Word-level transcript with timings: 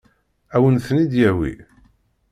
Ad 0.55 0.59
wen-ten-id-yawi? 0.61 1.53